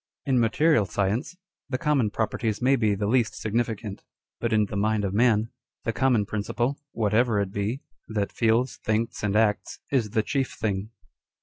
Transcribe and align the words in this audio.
In 0.25 0.39
material 0.39 0.87
science, 0.87 1.35
the 1.69 1.77
common 1.77 2.09
properties 2.09 2.59
may 2.59 2.75
be 2.75 2.95
the 2.95 3.05
least 3.05 3.35
significant; 3.39 4.03
but 4.39 4.51
in 4.51 4.65
the 4.65 4.75
mind 4.75 5.05
of 5.05 5.13
man, 5.13 5.51
the 5.83 5.93
common 5.93 6.25
principle 6.25 6.79
(whatever 6.91 7.39
it 7.39 7.51
be) 7.51 7.83
that 8.07 8.31
feels, 8.31 8.77
thinks, 8.77 9.21
and 9.21 9.35
acts, 9.35 9.77
is 9.91 10.09
the 10.09 10.23
chief 10.23 10.53
thing. 10.53 10.89